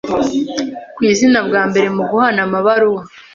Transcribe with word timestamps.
ku 0.95 1.01
izina 1.11 1.39
bwa 1.47 1.61
mbere 1.69 1.87
mu 1.95 2.03
guhana 2.09 2.39
amabaruwa 2.47 3.01